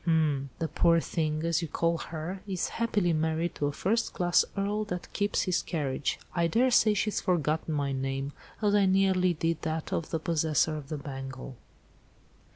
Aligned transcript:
"Hm! 0.05 0.49
the 0.57 0.67
poor 0.67 0.99
thing, 0.99 1.43
as 1.45 1.61
you 1.61 1.67
call 1.67 1.99
her, 1.99 2.41
is 2.47 2.69
happily 2.69 3.13
married 3.13 3.53
'to 3.53 3.67
a 3.67 3.71
first 3.71 4.13
class 4.15 4.43
Earl, 4.57 4.83
that 4.85 5.13
keeps 5.13 5.43
his 5.43 5.61
carriage.' 5.61 6.17
I 6.33 6.47
daresay 6.47 6.95
she's 6.95 7.21
forgotten 7.21 7.75
my 7.75 7.91
name, 7.91 8.31
as 8.63 8.73
I 8.73 8.87
nearly 8.87 9.35
did 9.35 9.61
that 9.61 9.93
of 9.93 10.09
the 10.09 10.17
possessor 10.17 10.75
of 10.75 10.89
the 10.89 10.97
bangle." 10.97 11.55